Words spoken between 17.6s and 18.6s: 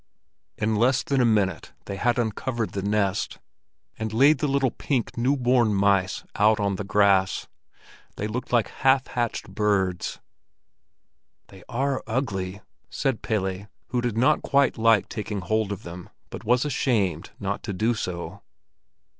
to do so.